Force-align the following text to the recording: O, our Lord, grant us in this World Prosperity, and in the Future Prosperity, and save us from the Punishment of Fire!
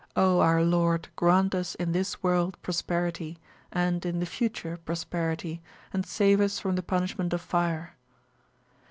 O, 0.15 0.39
our 0.39 0.63
Lord, 0.63 1.09
grant 1.15 1.53
us 1.53 1.75
in 1.75 1.91
this 1.91 2.23
World 2.23 2.57
Prosperity, 2.63 3.37
and 3.71 4.03
in 4.03 4.19
the 4.19 4.25
Future 4.25 4.77
Prosperity, 4.77 5.61
and 5.93 6.07
save 6.07 6.41
us 6.41 6.57
from 6.57 6.75
the 6.75 6.81
Punishment 6.81 7.33
of 7.33 7.41
Fire! 7.41 7.93